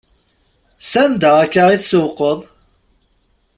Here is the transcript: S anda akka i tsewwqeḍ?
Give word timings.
S 0.91 0.93
anda 1.03 1.29
akka 1.43 1.63
i 1.69 1.77
tsewwqeḍ? 1.79 2.39